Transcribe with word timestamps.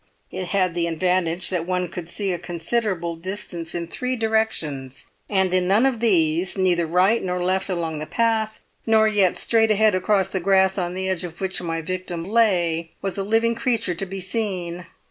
It 0.31 0.47
had 0.47 0.73
the 0.73 0.87
advantage 0.87 1.51
that 1.51 1.67
one 1.67 1.87
could 1.87 2.09
see 2.09 2.31
a 2.33 2.39
considerable 2.39 3.15
distance 3.15 3.75
in 3.75 3.85
three 3.85 4.15
directions, 4.15 5.11
and 5.29 5.53
in 5.53 5.67
none 5.67 5.85
of 5.85 5.99
these, 5.99 6.57
neither 6.57 6.87
right 6.87 7.23
nor 7.23 7.43
left 7.43 7.69
along 7.69 7.99
the 7.99 8.07
path, 8.07 8.61
nor 8.87 9.07
yet 9.07 9.37
straight 9.37 9.69
ahead 9.69 9.93
across 9.93 10.29
the 10.29 10.39
grass 10.39 10.79
on 10.79 10.95
the 10.95 11.07
edge 11.07 11.23
of 11.23 11.39
which 11.39 11.61
my 11.61 11.83
victim 11.83 12.25
lay, 12.27 12.89
was 13.03 13.15
a 13.19 13.23
living 13.23 13.53
creature 13.53 13.93
to 13.93 14.05
be 14.07 14.19
seen. 14.19 14.87